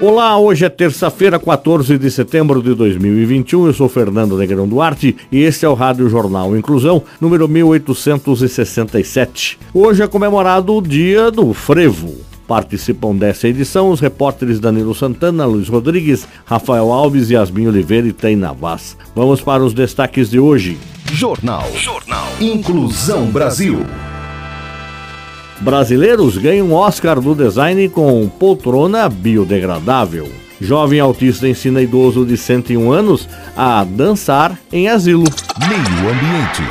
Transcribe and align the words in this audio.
Olá, 0.00 0.38
hoje 0.38 0.64
é 0.64 0.68
terça-feira, 0.68 1.40
14 1.40 1.98
de 1.98 2.08
setembro 2.08 2.62
de 2.62 2.72
2021. 2.72 3.66
Eu 3.66 3.72
sou 3.72 3.88
Fernando 3.88 4.38
Negrão 4.38 4.68
Duarte 4.68 5.16
e 5.32 5.42
este 5.42 5.66
é 5.66 5.68
o 5.68 5.74
Rádio 5.74 6.08
Jornal 6.08 6.56
Inclusão, 6.56 7.02
número 7.20 7.48
1867. 7.48 9.58
Hoje 9.74 10.00
é 10.00 10.06
comemorado 10.06 10.72
o 10.72 10.80
Dia 10.80 11.32
do 11.32 11.52
Frevo. 11.52 12.14
Participam 12.46 13.16
dessa 13.16 13.48
edição 13.48 13.90
os 13.90 13.98
repórteres 13.98 14.60
Danilo 14.60 14.94
Santana, 14.94 15.44
Luiz 15.44 15.68
Rodrigues, 15.68 16.28
Rafael 16.44 16.92
Alves, 16.92 17.28
Yasmin 17.28 17.66
Oliveira 17.66 18.06
e 18.06 18.12
Taina 18.12 18.52
Vaz. 18.52 18.96
Vamos 19.16 19.40
para 19.40 19.64
os 19.64 19.74
destaques 19.74 20.30
de 20.30 20.38
hoje. 20.38 20.78
Jornal. 21.12 21.66
Jornal. 21.74 22.28
Inclusão 22.40 23.26
Brasil. 23.26 23.84
Brasileiros 25.60 26.38
ganham 26.38 26.72
Oscar 26.72 27.20
do 27.20 27.34
design 27.34 27.88
com 27.88 28.28
poltrona 28.28 29.08
biodegradável. 29.08 30.28
Jovem 30.60 31.00
autista 31.00 31.48
ensina 31.48 31.82
idoso 31.82 32.24
de 32.24 32.36
101 32.36 32.92
anos 32.92 33.28
a 33.56 33.84
dançar 33.84 34.58
em 34.72 34.88
asilo. 34.88 35.24
Meio 35.58 36.10
Ambiente. 36.10 36.62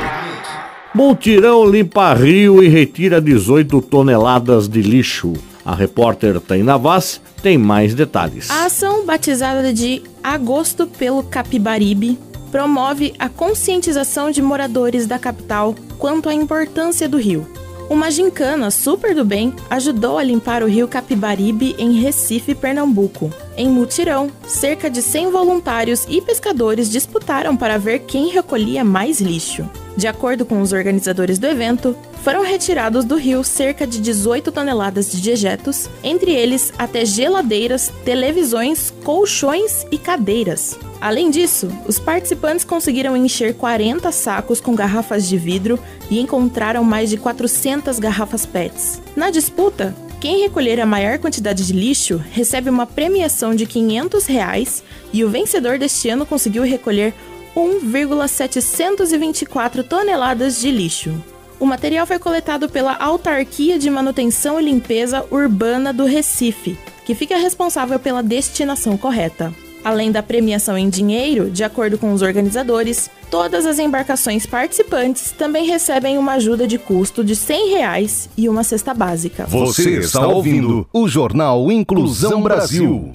Multirão 0.94 1.66
limpa 1.66 2.14
rio 2.14 2.62
e 2.62 2.68
retira 2.68 3.20
18 3.20 3.80
toneladas 3.82 4.68
de 4.68 4.80
lixo. 4.80 5.34
A 5.64 5.74
repórter 5.74 6.40
Taina 6.40 6.78
Vaz 6.78 7.20
tem 7.42 7.58
mais 7.58 7.94
detalhes. 7.94 8.50
A 8.50 8.64
ação, 8.64 9.04
batizada 9.04 9.72
de 9.72 10.02
Agosto 10.22 10.86
pelo 10.86 11.22
Capibaribe, 11.22 12.18
promove 12.50 13.12
a 13.18 13.28
conscientização 13.28 14.30
de 14.30 14.40
moradores 14.40 15.06
da 15.06 15.18
capital 15.18 15.74
quanto 15.98 16.28
à 16.28 16.34
importância 16.34 17.06
do 17.06 17.18
rio. 17.18 17.46
Uma 17.90 18.10
gincana 18.10 18.70
super 18.70 19.14
do 19.14 19.24
bem 19.24 19.54
ajudou 19.70 20.18
a 20.18 20.22
limpar 20.22 20.62
o 20.62 20.66
rio 20.66 20.86
Capibaribe 20.86 21.74
em 21.78 21.92
Recife, 21.92 22.54
Pernambuco. 22.54 23.32
Em 23.56 23.66
mutirão, 23.66 24.30
cerca 24.46 24.90
de 24.90 25.00
100 25.00 25.30
voluntários 25.30 26.04
e 26.06 26.20
pescadores 26.20 26.90
disputaram 26.90 27.56
para 27.56 27.78
ver 27.78 28.00
quem 28.00 28.28
recolhia 28.28 28.84
mais 28.84 29.22
lixo. 29.22 29.66
De 29.98 30.06
acordo 30.06 30.46
com 30.46 30.62
os 30.62 30.72
organizadores 30.72 31.40
do 31.40 31.48
evento, 31.48 31.98
foram 32.22 32.44
retirados 32.44 33.04
do 33.04 33.16
rio 33.16 33.42
cerca 33.42 33.84
de 33.84 34.00
18 34.00 34.52
toneladas 34.52 35.10
de 35.10 35.20
dejetos, 35.20 35.90
entre 36.04 36.30
eles 36.30 36.72
até 36.78 37.04
geladeiras, 37.04 37.92
televisões, 38.04 38.94
colchões 39.02 39.84
e 39.90 39.98
cadeiras. 39.98 40.78
Além 41.00 41.32
disso, 41.32 41.66
os 41.84 41.98
participantes 41.98 42.64
conseguiram 42.64 43.16
encher 43.16 43.54
40 43.54 44.12
sacos 44.12 44.60
com 44.60 44.72
garrafas 44.72 45.28
de 45.28 45.36
vidro 45.36 45.80
e 46.08 46.20
encontraram 46.20 46.84
mais 46.84 47.10
de 47.10 47.16
400 47.16 47.98
garrafas 47.98 48.46
PETs. 48.46 49.02
Na 49.16 49.30
disputa, 49.30 49.96
quem 50.20 50.42
recolher 50.42 50.80
a 50.80 50.86
maior 50.86 51.18
quantidade 51.18 51.64
de 51.64 51.72
lixo 51.72 52.20
recebe 52.32 52.68
uma 52.68 52.86
premiação 52.86 53.54
de 53.54 53.66
500 53.66 54.26
reais, 54.26 54.82
e 55.12 55.24
o 55.24 55.30
vencedor 55.30 55.78
deste 55.78 56.08
ano 56.08 56.26
conseguiu 56.26 56.64
recolher 56.64 57.14
1,724 57.56 59.84
toneladas 59.84 60.60
de 60.60 60.70
lixo. 60.70 61.14
O 61.60 61.66
material 61.66 62.06
foi 62.06 62.18
coletado 62.18 62.68
pela 62.68 62.96
Autarquia 62.96 63.78
de 63.78 63.90
Manutenção 63.90 64.60
e 64.60 64.64
Limpeza 64.64 65.24
Urbana 65.30 65.92
do 65.92 66.04
Recife, 66.04 66.78
que 67.04 67.14
fica 67.14 67.36
responsável 67.36 67.98
pela 67.98 68.22
destinação 68.22 68.96
correta. 68.96 69.52
Além 69.84 70.12
da 70.12 70.22
premiação 70.22 70.76
em 70.76 70.88
dinheiro, 70.88 71.50
de 71.50 71.64
acordo 71.64 71.98
com 71.98 72.12
os 72.12 72.22
organizadores, 72.22 73.10
todas 73.30 73.64
as 73.64 73.78
embarcações 73.78 74.44
participantes 74.44 75.32
também 75.32 75.66
recebem 75.66 76.18
uma 76.18 76.34
ajuda 76.34 76.66
de 76.66 76.78
custo 76.78 77.24
de 77.24 77.34
100 77.34 77.70
reais 77.70 78.28
e 78.36 78.48
uma 78.48 78.62
cesta 78.62 78.92
básica. 78.92 79.46
Você 79.46 79.98
está 79.98 80.26
ouvindo 80.26 80.86
o 80.92 81.08
Jornal 81.08 81.70
Inclusão 81.72 82.42
Brasil. 82.42 83.10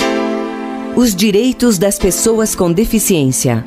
Os 0.95 1.15
direitos 1.15 1.77
das 1.77 1.97
pessoas 1.97 2.55
com 2.55 2.71
deficiência. 2.71 3.65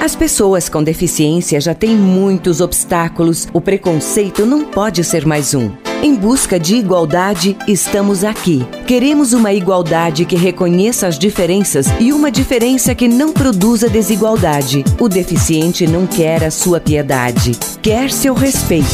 As 0.00 0.14
pessoas 0.14 0.68
com 0.68 0.82
deficiência 0.82 1.60
já 1.60 1.74
têm 1.74 1.96
muitos 1.96 2.60
obstáculos, 2.60 3.48
o 3.52 3.60
preconceito 3.60 4.46
não 4.46 4.64
pode 4.64 5.02
ser 5.02 5.26
mais 5.26 5.54
um. 5.54 5.72
Em 6.00 6.14
busca 6.14 6.58
de 6.58 6.76
igualdade, 6.76 7.56
estamos 7.66 8.22
aqui. 8.22 8.64
Queremos 8.86 9.32
uma 9.32 9.52
igualdade 9.52 10.24
que 10.24 10.36
reconheça 10.36 11.08
as 11.08 11.18
diferenças 11.18 11.88
e 11.98 12.12
uma 12.12 12.30
diferença 12.30 12.94
que 12.94 13.08
não 13.08 13.32
produza 13.32 13.88
desigualdade. 13.88 14.84
O 15.00 15.08
deficiente 15.08 15.84
não 15.84 16.06
quer 16.06 16.44
a 16.44 16.50
sua 16.52 16.78
piedade, 16.78 17.50
quer 17.82 18.12
seu 18.12 18.34
respeito. 18.34 18.86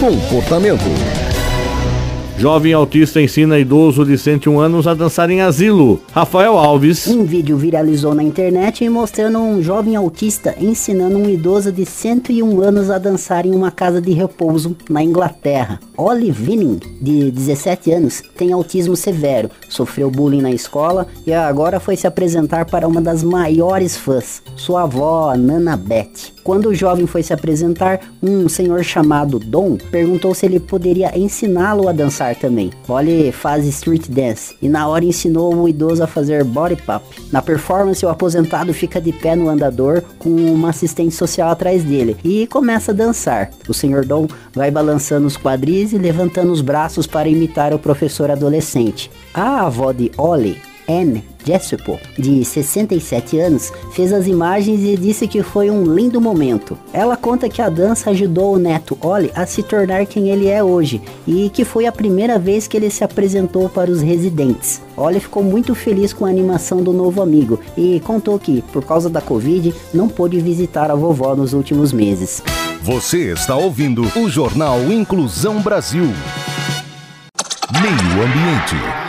Comportamento. 0.00 1.21
Jovem 2.42 2.72
autista 2.72 3.22
ensina 3.22 3.56
idoso 3.56 4.04
de 4.04 4.18
101 4.18 4.58
anos 4.58 4.88
a 4.88 4.94
dançar 4.94 5.30
em 5.30 5.40
asilo. 5.40 6.00
Rafael 6.10 6.58
Alves. 6.58 7.06
Um 7.06 7.22
vídeo 7.22 7.56
viralizou 7.56 8.16
na 8.16 8.22
internet 8.24 8.88
mostrando 8.88 9.38
um 9.38 9.62
jovem 9.62 9.94
autista 9.94 10.52
ensinando 10.60 11.18
um 11.18 11.30
idoso 11.30 11.70
de 11.70 11.86
101 11.86 12.60
anos 12.60 12.90
a 12.90 12.98
dançar 12.98 13.46
em 13.46 13.54
uma 13.54 13.70
casa 13.70 14.00
de 14.00 14.10
repouso 14.10 14.76
na 14.90 15.04
Inglaterra. 15.04 15.78
Olive 15.96 16.42
Vinning, 16.42 16.80
de 17.00 17.30
17 17.30 17.92
anos, 17.92 18.24
tem 18.36 18.50
autismo 18.50 18.96
severo, 18.96 19.48
sofreu 19.68 20.10
bullying 20.10 20.42
na 20.42 20.50
escola 20.50 21.06
e 21.24 21.32
agora 21.32 21.78
foi 21.78 21.94
se 21.94 22.08
apresentar 22.08 22.64
para 22.64 22.88
uma 22.88 23.00
das 23.00 23.22
maiores 23.22 23.96
fãs, 23.96 24.42
sua 24.56 24.82
avó, 24.82 25.32
Nana 25.36 25.76
Beth. 25.76 26.32
Quando 26.42 26.70
o 26.70 26.74
jovem 26.74 27.06
foi 27.06 27.22
se 27.22 27.32
apresentar, 27.32 28.00
um 28.20 28.48
senhor 28.48 28.82
chamado 28.82 29.38
Dom 29.38 29.76
perguntou 29.92 30.34
se 30.34 30.44
ele 30.44 30.58
poderia 30.58 31.16
ensiná-lo 31.16 31.88
a 31.88 31.92
dançar 31.92 32.31
também. 32.34 32.70
Olhe 32.88 33.32
faz 33.32 33.64
street 33.66 34.08
dance 34.08 34.56
e 34.60 34.68
na 34.68 34.86
hora 34.88 35.04
ensinou 35.04 35.54
o 35.54 35.68
idoso 35.68 36.02
a 36.02 36.06
fazer 36.06 36.44
body 36.44 36.76
pop. 36.76 37.04
Na 37.30 37.42
performance, 37.42 38.04
o 38.04 38.08
aposentado 38.08 38.72
fica 38.72 39.00
de 39.00 39.12
pé 39.12 39.36
no 39.36 39.48
andador 39.48 40.02
com 40.18 40.30
uma 40.30 40.70
assistente 40.70 41.14
social 41.14 41.50
atrás 41.50 41.82
dele 41.82 42.16
e 42.24 42.46
começa 42.46 42.92
a 42.92 42.94
dançar. 42.94 43.50
O 43.68 43.74
senhor 43.74 44.04
Dom 44.04 44.26
vai 44.54 44.70
balançando 44.70 45.26
os 45.26 45.36
quadris 45.36 45.92
e 45.92 45.98
levantando 45.98 46.52
os 46.52 46.60
braços 46.60 47.06
para 47.06 47.28
imitar 47.28 47.72
o 47.72 47.78
professor 47.78 48.30
adolescente. 48.30 49.10
A 49.34 49.66
avó 49.66 49.92
de 49.92 50.10
Ollie 50.16 50.71
Anne 50.88 51.24
Jessupo, 51.44 51.98
de 52.16 52.44
67 52.44 53.38
anos, 53.38 53.72
fez 53.92 54.12
as 54.12 54.26
imagens 54.26 54.80
e 54.80 54.96
disse 54.96 55.26
que 55.26 55.42
foi 55.42 55.70
um 55.70 55.84
lindo 55.84 56.20
momento. 56.20 56.78
Ela 56.92 57.16
conta 57.16 57.48
que 57.48 57.60
a 57.60 57.68
dança 57.68 58.10
ajudou 58.10 58.54
o 58.54 58.58
neto 58.58 58.96
Ollie 59.00 59.32
a 59.34 59.44
se 59.46 59.62
tornar 59.62 60.06
quem 60.06 60.30
ele 60.30 60.46
é 60.46 60.62
hoje 60.62 61.00
e 61.26 61.50
que 61.50 61.64
foi 61.64 61.86
a 61.86 61.92
primeira 61.92 62.38
vez 62.38 62.66
que 62.66 62.76
ele 62.76 62.90
se 62.90 63.02
apresentou 63.04 63.68
para 63.68 63.90
os 63.90 64.00
residentes. 64.00 64.80
Ollie 64.96 65.20
ficou 65.20 65.42
muito 65.42 65.74
feliz 65.74 66.12
com 66.12 66.24
a 66.24 66.30
animação 66.30 66.82
do 66.82 66.92
novo 66.92 67.20
amigo 67.20 67.58
e 67.76 68.00
contou 68.00 68.38
que, 68.38 68.62
por 68.72 68.84
causa 68.84 69.10
da 69.10 69.20
Covid, 69.20 69.74
não 69.92 70.08
pôde 70.08 70.38
visitar 70.40 70.90
a 70.90 70.94
vovó 70.94 71.34
nos 71.34 71.52
últimos 71.52 71.92
meses. 71.92 72.42
Você 72.82 73.32
está 73.32 73.56
ouvindo 73.56 74.02
o 74.16 74.28
Jornal 74.28 74.80
Inclusão 74.92 75.60
Brasil. 75.60 76.06
Meio 77.80 78.22
Ambiente. 78.22 79.01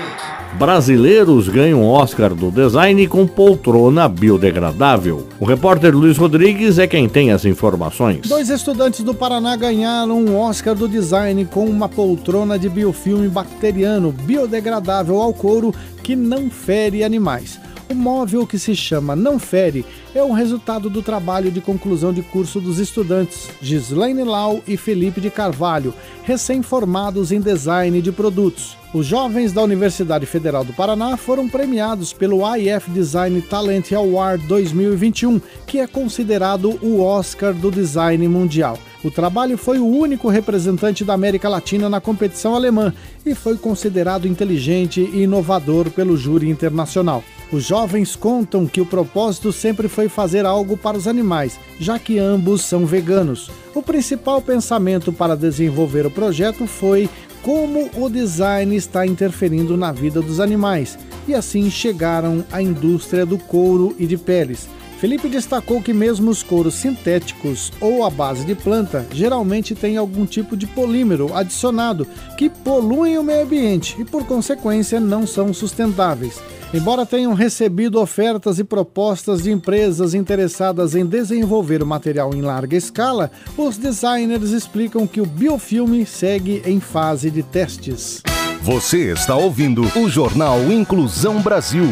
Brasileiros 0.63 1.49
ganham 1.49 1.83
Oscar 1.83 2.33
do 2.33 2.49
design 2.49 3.05
com 3.09 3.27
poltrona 3.27 4.07
biodegradável. 4.07 5.27
O 5.37 5.43
repórter 5.43 5.93
Luiz 5.93 6.15
Rodrigues 6.17 6.79
é 6.79 6.87
quem 6.87 7.09
tem 7.09 7.31
as 7.31 7.43
informações. 7.43 8.29
Dois 8.29 8.49
estudantes 8.49 9.01
do 9.01 9.13
Paraná 9.13 9.57
ganharam 9.57 10.17
um 10.17 10.37
Oscar 10.39 10.73
do 10.73 10.87
design 10.87 11.43
com 11.43 11.65
uma 11.65 11.89
poltrona 11.89 12.57
de 12.57 12.69
biofilme 12.69 13.27
bacteriano 13.27 14.13
biodegradável 14.13 15.21
ao 15.21 15.33
couro 15.33 15.75
que 16.01 16.15
não 16.15 16.49
fere 16.49 17.03
animais. 17.03 17.59
O 17.93 17.95
móvel 17.95 18.47
que 18.47 18.57
se 18.57 18.75
chama 18.75 19.15
Não 19.15 19.37
Fere 19.37 19.85
é 20.15 20.23
o 20.23 20.33
resultado 20.33 20.89
do 20.89 21.03
trabalho 21.03 21.51
de 21.51 21.61
conclusão 21.61 22.11
de 22.11 22.23
curso 22.23 22.59
dos 22.59 22.79
estudantes 22.79 23.51
Gislaine 23.61 24.23
Lau 24.23 24.63
e 24.67 24.75
Felipe 24.75 25.21
de 25.21 25.29
Carvalho, 25.29 25.93
recém-formados 26.23 27.31
em 27.31 27.39
design 27.39 28.01
de 28.01 28.11
produtos. 28.11 28.75
Os 28.95 29.05
jovens 29.05 29.53
da 29.53 29.61
Universidade 29.61 30.25
Federal 30.25 30.65
do 30.65 30.73
Paraná 30.73 31.15
foram 31.17 31.47
premiados 31.47 32.11
pelo 32.11 32.41
IF 32.57 32.89
Design 32.89 33.39
Talent 33.43 33.91
Award 33.91 34.47
2021, 34.47 35.39
que 35.67 35.77
é 35.77 35.85
considerado 35.85 36.79
o 36.81 36.99
Oscar 36.99 37.53
do 37.53 37.69
design 37.69 38.27
mundial. 38.27 38.75
O 39.03 39.11
trabalho 39.11 39.55
foi 39.55 39.77
o 39.77 39.85
único 39.85 40.29
representante 40.29 41.05
da 41.05 41.13
América 41.13 41.47
Latina 41.47 41.87
na 41.87 42.01
competição 42.01 42.55
alemã 42.55 42.91
e 43.23 43.35
foi 43.35 43.55
considerado 43.55 44.27
inteligente 44.27 44.99
e 45.13 45.21
inovador 45.21 45.91
pelo 45.91 46.17
júri 46.17 46.49
internacional. 46.49 47.23
Os 47.53 47.65
jovens 47.65 48.15
contam 48.15 48.65
que 48.65 48.81
o 48.81 48.85
propósito 48.85 49.53
sempre 49.53 49.87
foi 49.87 50.09
fazer 50.09 50.43
algo 50.43 50.75
para 50.75 50.97
os 50.97 51.07
animais, 51.07 51.59
já 51.79 51.99
que 51.99 52.17
ambos 52.17 52.63
são 52.63 52.83
veganos. 52.83 53.51
O 53.75 53.83
principal 53.83 54.41
pensamento 54.41 55.13
para 55.13 55.37
desenvolver 55.37 56.03
o 56.03 56.09
projeto 56.09 56.65
foi 56.65 57.07
como 57.43 57.91
o 57.95 58.09
design 58.09 58.75
está 58.75 59.05
interferindo 59.05 59.77
na 59.77 59.91
vida 59.91 60.19
dos 60.19 60.39
animais, 60.39 60.97
e 61.27 61.35
assim 61.35 61.69
chegaram 61.69 62.43
à 62.51 62.59
indústria 62.59 63.23
do 63.23 63.37
couro 63.37 63.95
e 63.99 64.07
de 64.07 64.17
peles. 64.17 64.67
Felipe 65.03 65.27
destacou 65.27 65.81
que 65.81 65.91
mesmo 65.91 66.31
os 66.31 66.41
couros 66.41 66.75
sintéticos 66.75 67.73
ou 67.81 68.05
à 68.05 68.09
base 68.09 68.45
de 68.45 68.55
planta 68.55 69.05
geralmente 69.11 69.75
têm 69.75 69.97
algum 69.97 70.25
tipo 70.25 70.55
de 70.55 70.65
polímero 70.65 71.35
adicionado 71.35 72.07
que 72.37 72.49
poluem 72.49 73.17
o 73.17 73.23
meio 73.23 73.43
ambiente 73.43 73.97
e, 73.99 74.05
por 74.05 74.25
consequência, 74.25 75.01
não 75.01 75.27
são 75.27 75.53
sustentáveis. 75.53 76.41
Embora 76.73 77.05
tenham 77.05 77.33
recebido 77.33 77.99
ofertas 77.99 78.59
e 78.59 78.63
propostas 78.63 79.43
de 79.43 79.51
empresas 79.51 80.13
interessadas 80.13 80.95
em 80.95 81.05
desenvolver 81.05 81.83
o 81.83 81.85
material 81.85 82.33
em 82.33 82.41
larga 82.41 82.77
escala, 82.77 83.29
os 83.57 83.77
designers 83.77 84.51
explicam 84.51 85.05
que 85.05 85.19
o 85.19 85.25
biofilme 85.25 86.05
segue 86.05 86.61
em 86.65 86.79
fase 86.79 87.29
de 87.29 87.43
testes. 87.43 88.21
Você 88.61 89.11
está 89.11 89.35
ouvindo 89.35 89.83
o 89.97 90.07
Jornal 90.07 90.71
Inclusão 90.71 91.41
Brasil. 91.41 91.89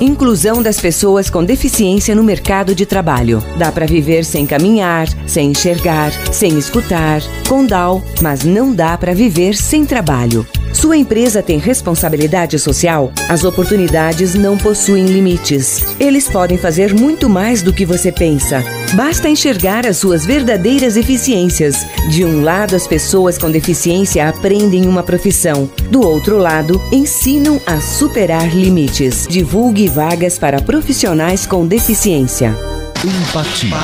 Inclusão 0.00 0.62
das 0.62 0.78
pessoas 0.80 1.28
com 1.28 1.44
deficiência 1.44 2.14
no 2.14 2.22
mercado 2.22 2.72
de 2.72 2.86
trabalho. 2.86 3.42
Dá 3.58 3.72
para 3.72 3.84
viver 3.84 4.24
sem 4.24 4.46
caminhar, 4.46 5.08
sem 5.26 5.50
enxergar, 5.50 6.12
sem 6.32 6.56
escutar, 6.56 7.20
com 7.48 7.66
DAO, 7.66 8.00
mas 8.22 8.44
não 8.44 8.72
dá 8.72 8.96
para 8.96 9.12
viver 9.12 9.56
sem 9.56 9.84
trabalho. 9.84 10.46
Sua 10.72 10.96
empresa 10.96 11.42
tem 11.42 11.58
responsabilidade 11.58 12.60
social? 12.60 13.12
As 13.28 13.42
oportunidades 13.42 14.36
não 14.36 14.56
possuem 14.56 15.06
limites. 15.06 15.82
Eles 15.98 16.28
podem 16.28 16.56
fazer 16.56 16.94
muito 16.94 17.28
mais 17.28 17.60
do 17.60 17.72
que 17.72 17.84
você 17.84 18.12
pensa. 18.12 18.62
Basta 18.94 19.28
enxergar 19.28 19.86
as 19.86 19.98
suas 19.98 20.24
verdadeiras 20.24 20.96
eficiências. 20.96 21.86
De 22.10 22.24
um 22.24 22.42
lado, 22.42 22.74
as 22.74 22.86
pessoas 22.86 23.36
com 23.36 23.50
deficiência 23.50 24.26
aprendem 24.26 24.86
uma 24.86 25.02
profissão. 25.02 25.68
Do 25.90 26.00
outro 26.00 26.38
lado, 26.38 26.80
ensinam 26.90 27.60
a 27.66 27.80
superar 27.80 28.54
limites. 28.56 29.26
Divulgue 29.28 29.88
vagas 29.88 30.38
para 30.38 30.62
profissionais 30.62 31.46
com 31.46 31.66
deficiência. 31.66 32.56
Empatia. 33.04 33.76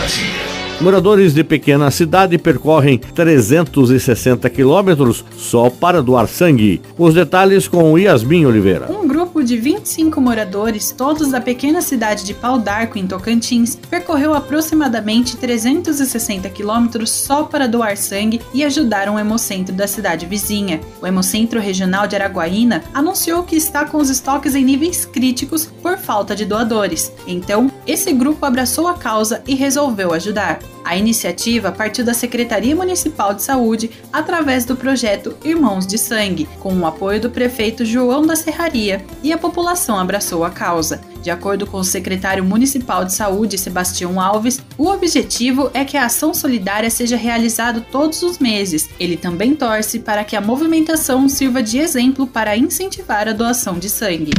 Moradores 0.80 1.32
de 1.32 1.44
pequena 1.44 1.90
cidade 1.90 2.36
percorrem 2.36 2.98
360 2.98 4.50
quilômetros 4.50 5.24
só 5.36 5.70
para 5.70 6.02
doar 6.02 6.26
sangue. 6.26 6.80
Os 6.98 7.14
detalhes 7.14 7.68
com 7.68 7.96
Yasmin 7.96 8.46
Oliveira. 8.46 8.90
Um 8.90 9.06
grupo 9.06 9.23
de 9.42 9.56
25 9.56 10.20
moradores, 10.20 10.92
todos 10.92 11.30
da 11.30 11.40
pequena 11.40 11.80
cidade 11.80 12.24
de 12.24 12.34
Pau 12.34 12.58
d'Arco, 12.58 12.98
em 12.98 13.06
Tocantins, 13.06 13.74
percorreu 13.74 14.34
aproximadamente 14.34 15.36
360 15.36 16.48
quilômetros 16.50 17.10
só 17.10 17.44
para 17.44 17.66
doar 17.66 17.96
sangue 17.96 18.40
e 18.52 18.62
ajudar 18.62 19.08
um 19.08 19.18
hemocentro 19.18 19.74
da 19.74 19.86
cidade 19.86 20.26
vizinha. 20.26 20.80
O 21.00 21.06
Hemocentro 21.06 21.58
Regional 21.58 22.06
de 22.06 22.16
Araguaína 22.16 22.84
anunciou 22.92 23.42
que 23.42 23.56
está 23.56 23.84
com 23.84 23.96
os 23.96 24.10
estoques 24.10 24.54
em 24.54 24.64
níveis 24.64 25.04
críticos 25.04 25.66
por 25.82 25.96
falta 25.96 26.36
de 26.36 26.44
doadores. 26.44 27.10
Então, 27.26 27.70
esse 27.86 28.12
grupo 28.12 28.44
abraçou 28.44 28.86
a 28.86 28.94
causa 28.94 29.42
e 29.46 29.54
resolveu 29.54 30.12
ajudar. 30.12 30.60
A 30.84 30.96
iniciativa 30.96 31.72
partiu 31.72 32.04
da 32.04 32.12
Secretaria 32.12 32.76
Municipal 32.76 33.32
de 33.32 33.42
Saúde 33.42 33.90
através 34.12 34.64
do 34.64 34.76
projeto 34.76 35.36
Irmãos 35.44 35.86
de 35.86 35.96
Sangue, 35.96 36.48
com 36.60 36.74
o 36.74 36.86
apoio 36.86 37.20
do 37.20 37.30
prefeito 37.30 37.84
João 37.84 38.26
da 38.26 38.36
Serraria, 38.36 39.04
e 39.22 39.32
a 39.32 39.38
população 39.38 39.98
abraçou 39.98 40.44
a 40.44 40.50
causa. 40.50 41.00
De 41.24 41.30
acordo 41.30 41.66
com 41.66 41.78
o 41.78 41.84
secretário 41.84 42.44
municipal 42.44 43.02
de 43.02 43.14
saúde, 43.14 43.56
Sebastião 43.56 44.20
Alves, 44.20 44.60
o 44.76 44.88
objetivo 44.88 45.70
é 45.72 45.82
que 45.82 45.96
a 45.96 46.04
ação 46.04 46.34
solidária 46.34 46.90
seja 46.90 47.16
realizada 47.16 47.80
todos 47.80 48.22
os 48.22 48.38
meses. 48.38 48.90
Ele 49.00 49.16
também 49.16 49.54
torce 49.54 50.00
para 50.00 50.22
que 50.22 50.36
a 50.36 50.40
movimentação 50.42 51.26
sirva 51.26 51.62
de 51.62 51.78
exemplo 51.78 52.26
para 52.26 52.58
incentivar 52.58 53.26
a 53.26 53.32
doação 53.32 53.78
de 53.78 53.88
sangue. 53.88 54.32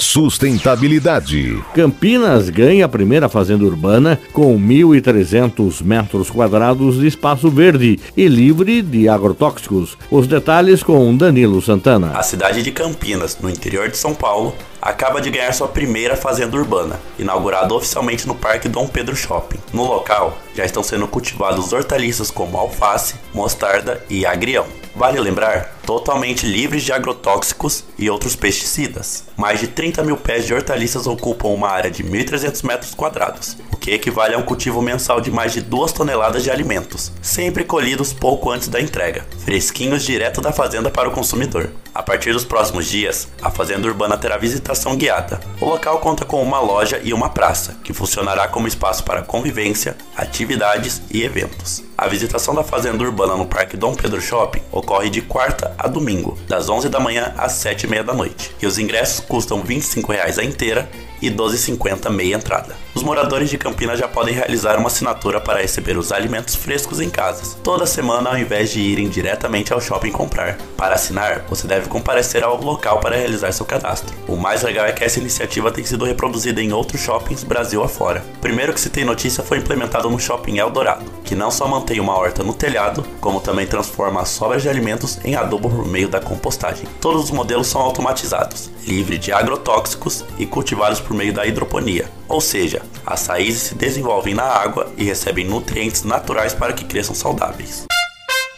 Sustentabilidade. 0.00 1.62
Campinas 1.74 2.48
ganha 2.48 2.86
a 2.86 2.88
primeira 2.88 3.28
fazenda 3.28 3.64
urbana 3.64 4.18
com 4.32 4.58
1.300 4.58 5.82
metros 5.84 6.30
quadrados 6.30 6.98
de 6.98 7.08
espaço 7.08 7.50
verde 7.50 8.00
e 8.16 8.26
livre 8.26 8.80
de 8.80 9.06
agrotóxicos. 9.06 9.98
Os 10.10 10.26
detalhes 10.26 10.82
com 10.82 11.14
Danilo 11.14 11.60
Santana. 11.60 12.12
A 12.12 12.22
cidade 12.22 12.62
de 12.62 12.72
Campinas, 12.72 13.36
no 13.38 13.50
interior 13.50 13.90
de 13.90 13.98
São 13.98 14.14
Paulo, 14.14 14.54
acaba 14.82 15.20
de 15.20 15.30
ganhar 15.30 15.54
sua 15.54 15.68
primeira 15.68 16.16
fazenda 16.16 16.56
urbana, 16.56 17.00
inaugurada 17.16 17.72
oficialmente 17.72 18.26
no 18.26 18.34
Parque 18.34 18.68
Dom 18.68 18.88
Pedro 18.88 19.14
Shopping. 19.14 19.60
No 19.72 19.84
local, 19.84 20.36
já 20.56 20.64
estão 20.64 20.82
sendo 20.82 21.06
cultivados 21.06 21.72
hortaliças 21.72 22.32
como 22.32 22.58
alface, 22.58 23.14
mostarda 23.32 24.04
e 24.10 24.26
agrião. 24.26 24.66
Vale 24.94 25.18
lembrar, 25.20 25.74
totalmente 25.86 26.44
livres 26.44 26.82
de 26.82 26.92
agrotóxicos 26.92 27.84
e 27.98 28.10
outros 28.10 28.36
pesticidas. 28.36 29.24
Mais 29.36 29.58
de 29.60 29.68
30 29.68 30.02
mil 30.02 30.18
pés 30.18 30.44
de 30.44 30.52
hortaliças 30.52 31.06
ocupam 31.06 31.48
uma 31.48 31.68
área 31.68 31.90
de 31.90 32.04
1.300 32.04 32.66
metros 32.66 32.94
quadrados, 32.94 33.56
o 33.72 33.76
que 33.76 33.92
equivale 33.92 34.34
a 34.34 34.38
um 34.38 34.42
cultivo 34.42 34.82
mensal 34.82 35.20
de 35.20 35.30
mais 35.30 35.52
de 35.52 35.62
2 35.62 35.92
toneladas 35.92 36.42
de 36.42 36.50
alimentos, 36.50 37.10
sempre 37.22 37.64
colhidos 37.64 38.12
pouco 38.12 38.50
antes 38.50 38.68
da 38.68 38.80
entrega, 38.80 39.24
fresquinhos 39.44 40.02
direto 40.02 40.42
da 40.42 40.52
fazenda 40.52 40.90
para 40.90 41.08
o 41.08 41.12
consumidor. 41.12 41.70
A 41.94 42.02
partir 42.02 42.32
dos 42.32 42.44
próximos 42.44 42.86
dias, 42.86 43.28
a 43.42 43.50
fazenda 43.50 43.86
urbana 43.86 44.16
terá 44.16 44.38
visitação 44.38 44.96
guiada. 44.96 45.40
O 45.60 45.66
local 45.66 45.98
conta 45.98 46.24
com 46.24 46.42
uma 46.42 46.58
loja 46.58 46.98
e 47.04 47.12
uma 47.12 47.28
praça, 47.28 47.76
que 47.84 47.92
funcionará 47.92 48.48
como 48.48 48.66
espaço 48.66 49.04
para 49.04 49.20
convivência, 49.20 49.94
atividades 50.16 51.02
e 51.10 51.22
eventos. 51.22 51.84
A 51.96 52.08
visitação 52.08 52.54
da 52.54 52.64
fazenda 52.64 53.04
urbana 53.04 53.36
no 53.36 53.44
Parque 53.44 53.76
Dom 53.76 53.94
Pedro 53.94 54.22
Shopping 54.22 54.62
ocorre 54.72 55.10
de 55.10 55.20
quarta 55.20 55.74
a 55.78 55.86
domingo, 55.86 56.38
das 56.48 56.70
11 56.70 56.88
da 56.88 56.98
manhã 56.98 57.34
às 57.36 57.52
7 57.52 57.84
e 57.84 57.90
meia 57.90 58.02
da 58.02 58.14
noite, 58.14 58.56
e 58.60 58.66
os 58.66 58.78
ingressos 58.78 59.20
custam 59.20 59.62
25 59.62 60.12
reais 60.12 60.38
a 60.38 60.44
inteira 60.44 60.88
e 61.20 61.30
12,50 61.30 62.10
meia 62.10 62.36
entrada. 62.36 62.74
Os 62.94 63.02
moradores 63.02 63.48
de 63.48 63.56
Campinas 63.56 63.98
já 63.98 64.06
podem 64.06 64.34
realizar 64.34 64.76
uma 64.76 64.88
assinatura 64.88 65.40
para 65.40 65.62
receber 65.62 65.96
os 65.96 66.12
alimentos 66.12 66.54
frescos 66.54 67.00
em 67.00 67.08
casas, 67.08 67.56
toda 67.64 67.86
semana 67.86 68.28
ao 68.28 68.38
invés 68.38 68.70
de 68.70 68.80
irem 68.80 69.08
diretamente 69.08 69.72
ao 69.72 69.80
shopping 69.80 70.12
comprar. 70.12 70.58
Para 70.76 70.94
assinar, 70.94 71.42
você 71.48 71.66
deve 71.66 71.88
comparecer 71.88 72.44
ao 72.44 72.60
local 72.60 73.00
para 73.00 73.16
realizar 73.16 73.50
seu 73.52 73.64
cadastro. 73.64 74.14
O 74.28 74.36
mais 74.36 74.62
legal 74.62 74.84
é 74.84 74.92
que 74.92 75.02
essa 75.02 75.18
iniciativa 75.18 75.72
tem 75.72 75.84
sido 75.84 76.04
reproduzida 76.04 76.60
em 76.60 76.74
outros 76.74 77.00
shoppings 77.00 77.42
Brasil 77.42 77.82
afora. 77.82 78.22
Primeiro 78.42 78.74
que 78.74 78.80
se 78.80 78.90
tem 78.90 79.06
notícia 79.06 79.42
foi 79.42 79.56
implementado 79.56 80.10
no 80.10 80.20
shopping 80.20 80.58
Eldorado, 80.58 81.10
que 81.24 81.34
não 81.34 81.50
só 81.50 81.66
mantém 81.66 81.98
uma 81.98 82.16
horta 82.16 82.44
no 82.44 82.52
telhado, 82.52 83.02
como 83.22 83.40
também 83.40 83.66
transforma 83.66 84.20
as 84.20 84.28
sobras 84.28 84.60
de 84.60 84.68
alimentos 84.68 85.18
em 85.24 85.34
adubo 85.34 85.70
por 85.70 85.86
meio 85.86 86.10
da 86.10 86.20
compostagem. 86.20 86.86
Todos 87.00 87.24
os 87.24 87.30
modelos 87.30 87.68
são 87.68 87.80
automatizados, 87.80 88.70
livre 88.86 89.16
de 89.16 89.32
agrotóxicos 89.32 90.26
e 90.38 90.44
cultivados 90.44 91.00
por 91.00 91.16
meio 91.16 91.32
da 91.32 91.46
hidroponia, 91.46 92.06
ou 92.32 92.40
seja, 92.40 92.80
as 93.04 93.26
raízes 93.26 93.60
se 93.60 93.74
desenvolvem 93.74 94.32
na 94.34 94.44
água 94.44 94.90
e 94.96 95.04
recebem 95.04 95.44
nutrientes 95.44 96.02
naturais 96.02 96.54
para 96.54 96.72
que 96.72 96.82
cresçam 96.82 97.14
saudáveis. 97.14 97.84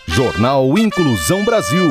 Jornal 0.07 0.79
Inclusão 0.79 1.45
Brasil. 1.45 1.91